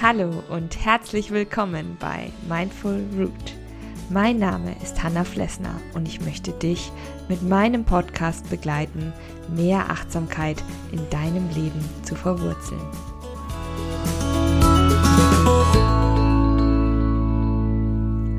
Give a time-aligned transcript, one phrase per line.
[0.00, 3.32] Hallo und herzlich willkommen bei Mindful Root.
[4.08, 6.90] Mein Name ist Hanna Flessner und ich möchte dich
[7.28, 9.12] mit meinem Podcast begleiten,
[9.54, 12.80] mehr Achtsamkeit in deinem Leben zu verwurzeln.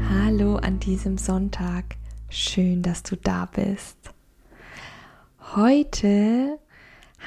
[0.10, 1.98] Hallo an diesem Sonntag.
[2.30, 4.12] Schön, dass du da bist.
[5.56, 6.60] Heute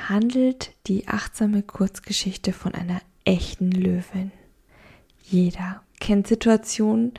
[0.09, 4.30] handelt die achtsame Kurzgeschichte von einer echten Löwin.
[5.25, 7.15] Jeder kennt Situationen,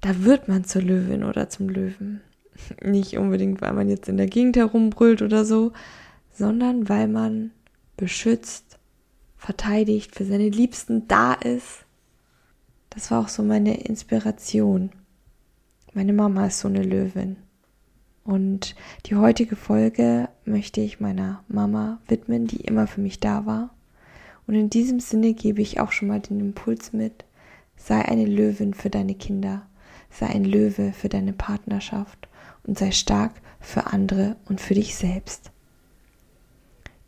[0.00, 2.22] da wird man zur Löwin oder zum Löwen.
[2.82, 5.72] Nicht unbedingt, weil man jetzt in der Gegend herumbrüllt oder so,
[6.32, 7.52] sondern weil man
[7.96, 8.80] beschützt,
[9.36, 11.84] verteidigt, für seine Liebsten da ist.
[12.90, 14.90] Das war auch so meine Inspiration.
[15.94, 17.36] Meine Mama ist so eine Löwin.
[18.28, 18.74] Und
[19.06, 23.70] die heutige Folge möchte ich meiner Mama widmen, die immer für mich da war.
[24.46, 27.24] Und in diesem Sinne gebe ich auch schon mal den Impuls mit,
[27.78, 29.66] sei eine Löwin für deine Kinder,
[30.10, 32.28] sei ein Löwe für deine Partnerschaft
[32.66, 35.50] und sei stark für andere und für dich selbst.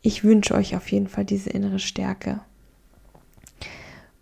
[0.01, 2.39] Ich wünsche euch auf jeden Fall diese innere Stärke.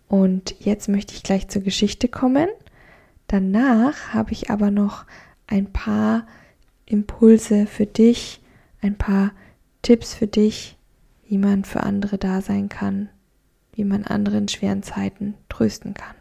[0.06, 2.50] Und jetzt möchte ich gleich zur Geschichte kommen.
[3.26, 5.06] Danach habe ich aber noch
[5.46, 6.26] ein paar
[6.90, 8.40] Impulse für dich,
[8.80, 9.32] ein paar
[9.82, 10.76] Tipps für dich,
[11.24, 13.08] wie man für andere da sein kann,
[13.72, 16.16] wie man andere in schweren Zeiten trösten kann.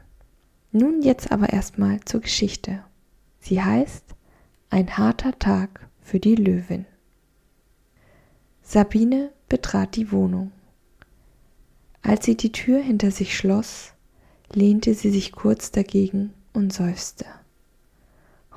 [0.72, 2.84] Nun jetzt aber erstmal zur Geschichte.
[3.40, 4.04] Sie heißt
[4.70, 6.86] Ein harter Tag für die Löwin.
[8.62, 10.52] Sabine betrat die Wohnung.
[12.04, 13.94] Als sie die Tür hinter sich schloss,
[14.54, 17.26] lehnte sie sich kurz dagegen und seufzte.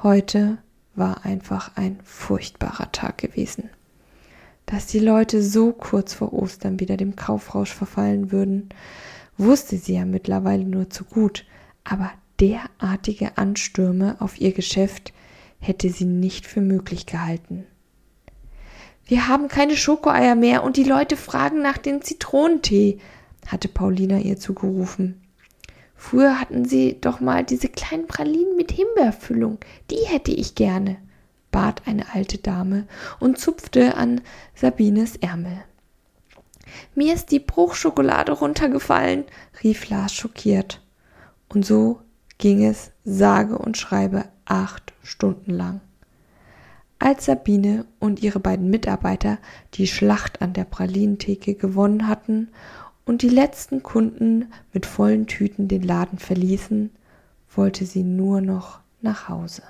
[0.02, 0.58] Heute
[0.94, 3.70] war einfach ein furchtbarer Tag gewesen
[4.66, 8.68] dass die Leute so kurz vor Ostern wieder dem Kaufrausch verfallen würden,
[9.36, 11.44] wusste sie ja mittlerweile nur zu gut,
[11.84, 15.12] aber derartige Anstürme auf ihr Geschäft
[15.61, 17.64] hätte sie nicht für möglich gehalten.
[19.05, 22.98] Wir haben keine Schokoeier mehr und die Leute fragen nach dem Zitronentee,
[23.46, 25.21] hatte Paulina ihr zugerufen.
[26.02, 29.58] Früher hatten sie doch mal diese kleinen Pralinen mit Himbeerfüllung,
[29.89, 30.96] die hätte ich gerne
[31.52, 32.89] bat eine alte Dame
[33.20, 34.20] und zupfte an
[34.52, 35.62] Sabines Ärmel.
[36.96, 39.27] Mir ist die Bruchschokolade runtergefallen,
[39.62, 40.83] rief Lars schockiert.
[41.48, 42.01] Und so
[42.36, 45.80] ging es sage und schreibe acht Stunden lang.
[46.98, 49.39] Als Sabine und ihre beiden Mitarbeiter
[49.74, 52.48] die Schlacht an der Pralinentheke gewonnen hatten
[53.05, 56.90] und die letzten Kunden mit vollen Tüten den Laden verließen,
[57.55, 59.63] wollte sie nur noch nach Hause.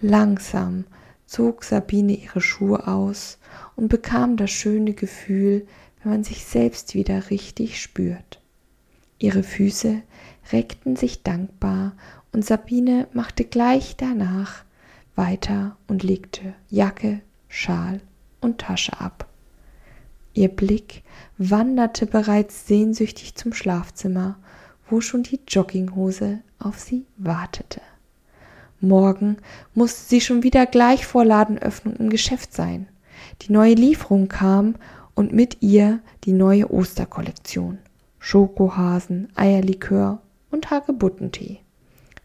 [0.00, 0.84] Langsam
[1.26, 3.38] zog Sabine ihre Schuhe aus
[3.76, 5.66] und bekam das schöne Gefühl,
[6.02, 8.40] wenn man sich selbst wieder richtig spürt.
[9.18, 10.02] Ihre Füße
[10.52, 11.92] reckten sich dankbar
[12.32, 14.64] und Sabine machte gleich danach
[15.16, 18.00] weiter und legte Jacke, Schal
[18.40, 19.27] und Tasche ab.
[20.38, 21.02] Ihr Blick
[21.36, 24.38] wanderte bereits sehnsüchtig zum Schlafzimmer,
[24.88, 27.80] wo schon die Jogginghose auf sie wartete.
[28.80, 29.38] Morgen
[29.74, 32.86] musste sie schon wieder gleich vor Ladenöffnung im Geschäft sein.
[33.42, 34.76] Die neue Lieferung kam
[35.16, 37.78] und mit ihr die neue Osterkollektion.
[38.20, 40.22] Schokohasen, Eierlikör
[40.52, 41.58] und Hagebuttentee.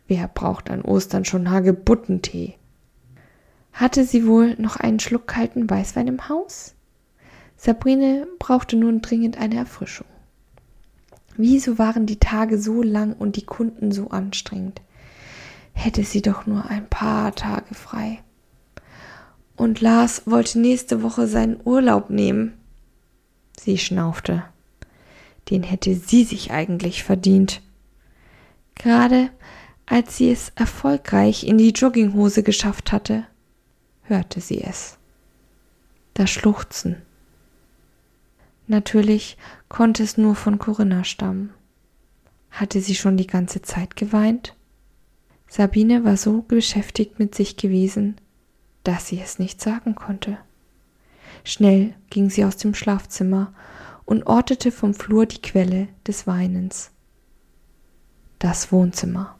[0.05, 2.59] Wer braucht an Ostern schon Hagebuttentee?
[3.71, 6.75] Hatte sie wohl noch einen Schluck kalten Weißwein im Haus?
[7.57, 10.07] Sabrine brauchte nun dringend eine Erfrischung.
[11.35, 14.81] Wieso waren die Tage so lang und die Kunden so anstrengend?
[15.73, 18.19] hätte sie doch nur ein paar Tage frei.
[19.55, 22.53] Und Lars wollte nächste Woche seinen Urlaub nehmen.
[23.59, 24.43] Sie schnaufte.
[25.49, 27.61] Den hätte sie sich eigentlich verdient.
[28.75, 29.29] Gerade
[29.85, 33.25] als sie es erfolgreich in die Jogginghose geschafft hatte,
[34.03, 34.97] hörte sie es.
[36.13, 37.01] Das Schluchzen.
[38.67, 39.37] Natürlich
[39.69, 41.51] konnte es nur von Corinna stammen.
[42.51, 44.55] Hatte sie schon die ganze Zeit geweint?
[45.47, 48.15] Sabine war so beschäftigt mit sich gewesen,
[48.83, 50.37] dass sie es nicht sagen konnte.
[51.43, 53.53] Schnell ging sie aus dem Schlafzimmer
[54.05, 56.91] und ortete vom Flur die Quelle des Weinens.
[58.39, 59.35] Das Wohnzimmer.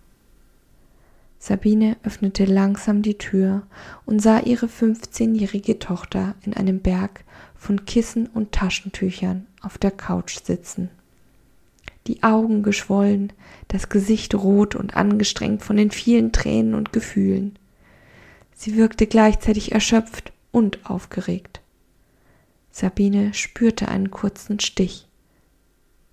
[1.39, 3.63] Sabine öffnete langsam die Tür
[4.05, 7.25] und sah ihre fünfzehnjährige Tochter in einem Berg
[7.63, 10.89] von Kissen und Taschentüchern auf der Couch sitzen
[12.07, 13.31] die Augen geschwollen,
[13.69, 17.57] das Gesicht rot und angestrengt von den vielen Tränen und Gefühlen.
[18.55, 21.61] Sie wirkte gleichzeitig erschöpft und aufgeregt.
[22.71, 25.07] Sabine spürte einen kurzen Stich.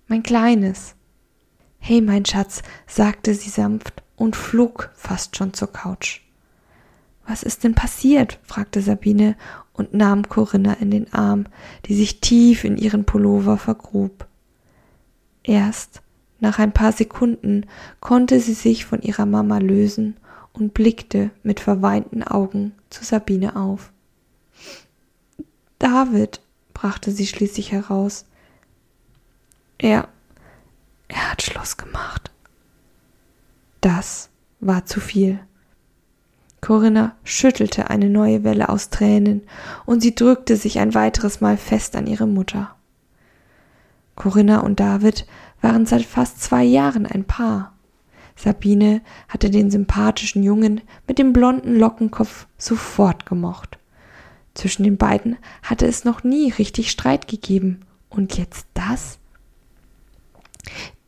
[0.07, 0.95] Mein Kleines.
[1.79, 6.21] Hey, mein Schatz, sagte sie sanft und flog fast schon zur Couch.
[7.27, 8.39] Was ist denn passiert?
[8.43, 9.35] fragte Sabine
[9.81, 11.45] und nahm Corinna in den Arm,
[11.85, 14.27] die sich tief in ihren Pullover vergrub.
[15.43, 16.01] Erst
[16.39, 17.65] nach ein paar Sekunden
[17.99, 20.17] konnte sie sich von ihrer Mama lösen
[20.53, 23.91] und blickte mit verweinten Augen zu Sabine auf.
[25.79, 26.41] David,
[26.75, 28.25] brachte sie schließlich heraus.
[29.79, 30.07] Er,
[31.07, 32.29] er hat Schluss gemacht.
[33.81, 34.29] Das
[34.59, 35.39] war zu viel.
[36.61, 39.41] Corinna schüttelte eine neue Welle aus Tränen
[39.85, 42.75] und sie drückte sich ein weiteres Mal fest an ihre Mutter.
[44.15, 45.25] Corinna und David
[45.61, 47.73] waren seit fast zwei Jahren ein Paar.
[48.35, 53.79] Sabine hatte den sympathischen Jungen mit dem blonden Lockenkopf sofort gemocht.
[54.53, 57.81] Zwischen den beiden hatte es noch nie richtig Streit gegeben.
[58.09, 59.19] Und jetzt das?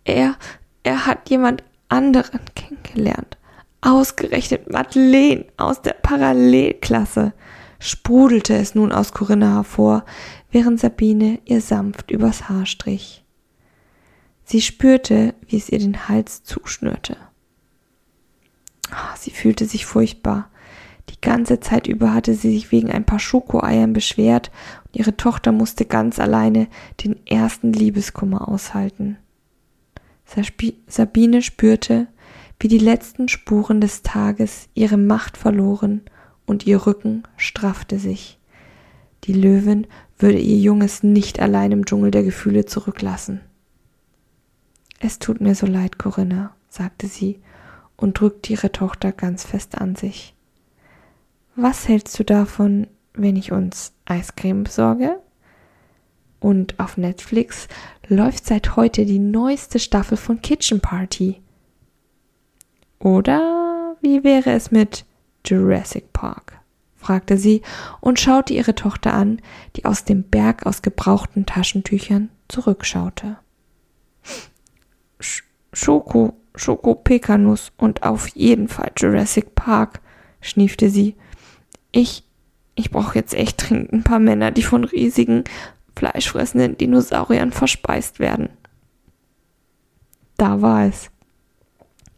[0.05, 0.35] Er,
[0.83, 3.37] er hat jemand anderen kennengelernt.
[3.85, 7.33] Ausgerechnet Madeleine aus der Parallelklasse,
[7.79, 10.05] sprudelte es nun aus Corinna hervor,
[10.51, 13.25] während Sabine ihr sanft übers Haar strich.
[14.45, 17.17] Sie spürte, wie es ihr den Hals zuschnürte.
[18.89, 20.49] Ah, sie fühlte sich furchtbar.
[21.09, 24.49] Die ganze Zeit über hatte sie sich wegen ein paar Schokoeiern beschwert
[24.85, 26.69] und ihre Tochter musste ganz alleine
[27.03, 29.17] den ersten Liebeskummer aushalten.
[30.87, 32.07] Sabine spürte,
[32.63, 35.99] wie die letzten Spuren des Tages ihre Macht verloren
[36.45, 38.39] und ihr Rücken straffte sich.
[39.25, 39.85] Die Löwin
[40.17, 43.41] würde ihr Junges nicht allein im Dschungel der Gefühle zurücklassen.
[45.01, 47.41] Es tut mir so leid, Corinna, sagte sie
[47.97, 50.33] und drückte ihre Tochter ganz fest an sich.
[51.57, 55.19] Was hältst du davon, wenn ich uns Eiscreme besorge?
[56.39, 57.67] Und auf Netflix
[58.07, 61.42] läuft seit heute die neueste Staffel von Kitchen Party.
[63.03, 65.05] Oder wie wäre es mit
[65.45, 66.59] Jurassic Park?
[66.95, 67.61] fragte sie
[67.99, 69.41] und schaute ihre Tochter an,
[69.75, 73.35] die aus dem Berg aus gebrauchten Taschentüchern zurückschaute.
[75.73, 79.99] Schoko, Schoko Pekanuss und auf jeden Fall Jurassic Park,
[80.39, 81.17] schniefte sie.
[81.91, 82.23] Ich,
[82.75, 85.43] ich brauche jetzt echt dringend ein paar Männer, die von riesigen,
[85.93, 88.47] fleischfressenden Dinosauriern verspeist werden.
[90.37, 91.11] Da war es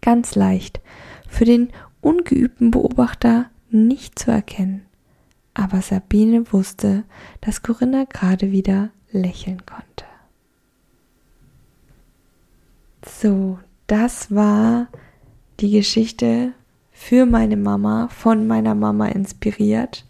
[0.06, 0.80] ganz leicht,
[1.28, 1.70] für den
[2.00, 4.86] ungeübten Beobachter nicht zu erkennen.
[5.56, 7.04] Aber Sabine wusste,
[7.42, 10.06] dass Corinna gerade wieder lächeln konnte.
[13.06, 13.58] So,
[13.88, 14.88] das war
[15.60, 16.54] die Geschichte
[16.92, 20.06] für meine Mama, von meiner Mama inspiriert.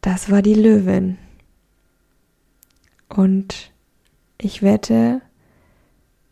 [0.00, 1.18] Das war die Löwin.
[3.08, 3.72] Und
[4.38, 5.20] ich wette,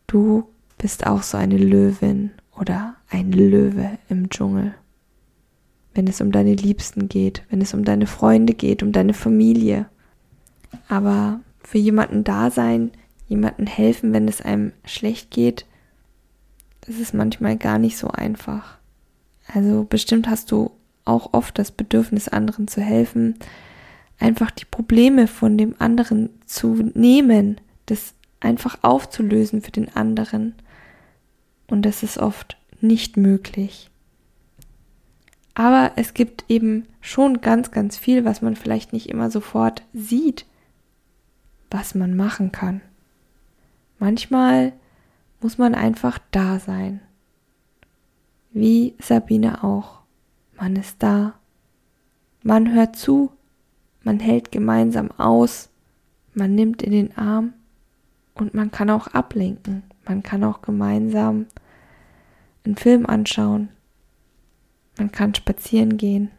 [0.07, 0.49] du
[0.79, 4.75] bist auch so eine Löwin oder ein Löwe im Dschungel.
[5.95, 9.87] Wenn es um deine Liebsten geht, wenn es um deine Freunde geht, um deine Familie.
[10.89, 12.91] Aber für jemanden da sein,
[13.29, 15.67] jemanden helfen, wenn es einem schlecht geht,
[16.83, 18.79] das ist manchmal gar nicht so einfach.
[19.53, 20.71] Also bestimmt hast du
[21.05, 23.37] auch oft das Bedürfnis, anderen zu helfen,
[24.19, 30.55] einfach die Probleme von dem anderen zu nehmen, das einfach aufzulösen für den anderen.
[31.69, 33.91] Und das ist oft nicht möglich.
[35.55, 40.45] Aber es gibt eben schon ganz, ganz viel, was man vielleicht nicht immer sofort sieht,
[41.71, 42.83] was man machen kann.
[43.99, 44.75] Manchmal
[45.41, 47.01] muss man einfach da sein.
[48.53, 50.01] Wie Sabine auch.
[50.59, 51.35] Man ist da.
[52.43, 53.33] Man hört zu.
[54.03, 55.71] Man hält gemeinsam aus.
[56.35, 57.55] Man nimmt in den Arm.
[58.35, 59.83] Und man kann auch ablenken.
[60.07, 61.47] Man kann auch gemeinsam
[62.65, 63.71] einen Film anschauen.
[64.99, 66.31] Man kann spazieren gehen.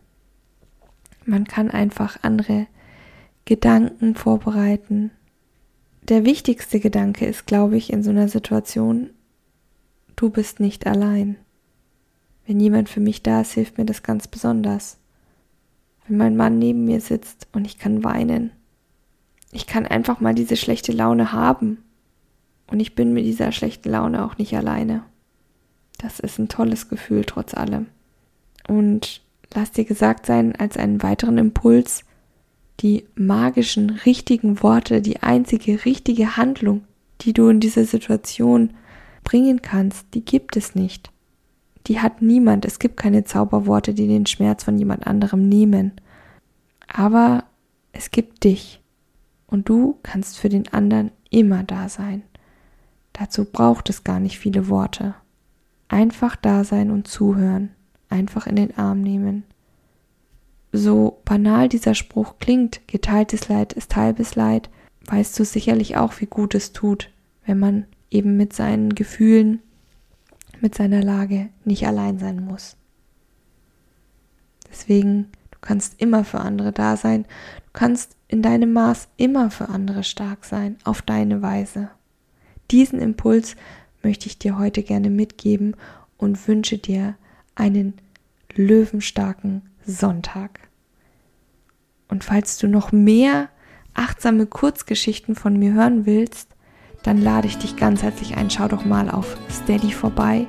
[1.26, 2.68] Man kann einfach andere
[3.46, 5.12] Gedanken vorbereiten.
[6.04, 9.10] Der wichtigste Gedanke ist, glaube ich, in so einer Situation,
[10.16, 11.36] du bist nicht allein.
[12.46, 14.98] Wenn jemand für mich da ist, hilft mir das ganz besonders.
[16.08, 18.52] Wenn mein Mann neben mir sitzt und ich kann weinen.
[19.52, 21.80] Ich kann einfach mal diese schlechte Laune haben
[22.70, 25.04] und ich bin mit dieser schlechten Laune auch nicht alleine.
[25.98, 27.88] Das ist ein tolles Gefühl trotz allem.
[28.68, 29.22] Und
[29.54, 32.04] lass dir gesagt sein, als einen weiteren Impuls,
[32.82, 36.84] die magischen, richtigen Worte, die einzige richtige Handlung,
[37.22, 38.72] die du in dieser Situation
[39.24, 41.10] bringen kannst, die gibt es nicht.
[41.88, 42.66] die hat niemand.
[42.66, 45.94] Es gibt keine Zauberworte, die den Schmerz von jemand anderem nehmen.
[46.88, 47.46] Aber
[47.94, 48.82] es gibt dich.
[49.48, 52.24] Und du kannst für den anderen immer da sein.
[53.20, 55.16] Dazu braucht es gar nicht viele Worte.
[55.88, 57.70] Einfach da sein und zuhören.
[58.10, 59.44] Einfach in den Arm nehmen.
[60.72, 64.70] So banal dieser Spruch klingt, geteiltes Leid ist halbes Leid,
[65.06, 67.10] weißt du sicherlich auch, wie gut es tut,
[67.46, 69.62] wenn man eben mit seinen Gefühlen,
[70.60, 72.76] mit seiner Lage nicht allein sein muss.
[74.70, 79.70] Deswegen, du kannst immer für andere da sein, du kannst in deinem Maß immer für
[79.70, 81.90] andere stark sein, auf deine Weise.
[82.72, 83.56] Diesen Impuls
[84.04, 85.76] möchte ich dir heute gerne mitgeben
[86.18, 87.16] und wünsche dir
[87.56, 87.94] einen
[88.56, 90.60] löwenstarken Sonntag.
[92.10, 93.50] Und falls du noch mehr
[93.94, 96.50] achtsame Kurzgeschichten von mir hören willst,
[97.04, 98.50] dann lade ich dich ganz herzlich ein.
[98.50, 100.46] Schau doch mal auf Steady vorbei.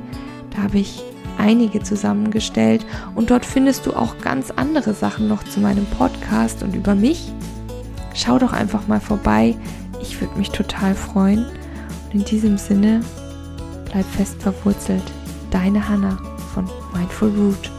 [0.51, 1.03] Da habe ich
[1.39, 2.85] einige zusammengestellt
[3.15, 7.33] und dort findest du auch ganz andere Sachen noch zu meinem Podcast und über mich.
[8.15, 9.55] Schau doch einfach mal vorbei.
[10.03, 11.47] Ich würde mich total freuen.
[12.09, 13.03] Und in diesem Sinne,
[13.91, 15.03] bleib fest verwurzelt.
[15.51, 16.19] Deine Hanna
[16.55, 17.78] von Mindful Root.